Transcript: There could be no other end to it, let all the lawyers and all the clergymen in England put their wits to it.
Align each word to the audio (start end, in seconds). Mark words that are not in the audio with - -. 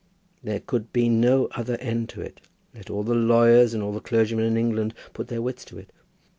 There 0.43 0.59
could 0.59 0.91
be 0.91 1.09
no 1.09 1.45
other 1.51 1.75
end 1.77 2.09
to 2.09 2.21
it, 2.21 2.41
let 2.73 2.89
all 2.89 3.03
the 3.03 3.13
lawyers 3.13 3.75
and 3.75 3.83
all 3.83 3.93
the 3.93 3.99
clergymen 4.01 4.45
in 4.45 4.57
England 4.57 4.95
put 5.13 5.27
their 5.27 5.43
wits 5.43 5.63
to 5.65 5.77
it. 5.77 5.91